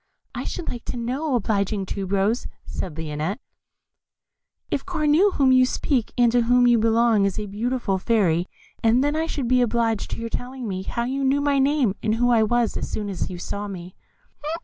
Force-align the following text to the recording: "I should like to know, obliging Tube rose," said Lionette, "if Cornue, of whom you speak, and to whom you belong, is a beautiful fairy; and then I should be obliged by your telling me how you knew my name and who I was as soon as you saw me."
"I 0.33 0.45
should 0.45 0.67
like 0.67 0.83
to 0.85 0.97
know, 0.97 1.35
obliging 1.35 1.85
Tube 1.85 2.11
rose," 2.11 2.47
said 2.65 2.97
Lionette, 2.97 3.37
"if 4.71 4.83
Cornue, 4.83 5.27
of 5.27 5.35
whom 5.35 5.51
you 5.51 5.63
speak, 5.63 6.11
and 6.17 6.31
to 6.31 6.41
whom 6.41 6.65
you 6.65 6.79
belong, 6.79 7.25
is 7.25 7.37
a 7.37 7.45
beautiful 7.45 7.99
fairy; 7.99 8.47
and 8.81 9.03
then 9.03 9.15
I 9.15 9.27
should 9.27 9.47
be 9.47 9.61
obliged 9.61 10.15
by 10.15 10.21
your 10.21 10.29
telling 10.29 10.67
me 10.67 10.81
how 10.81 11.03
you 11.03 11.23
knew 11.23 11.39
my 11.39 11.59
name 11.59 11.93
and 12.01 12.15
who 12.15 12.31
I 12.31 12.41
was 12.41 12.75
as 12.77 12.89
soon 12.89 13.09
as 13.09 13.29
you 13.29 13.37
saw 13.37 13.67
me." 13.67 13.95